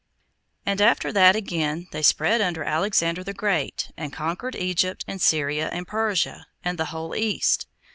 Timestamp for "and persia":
5.71-6.47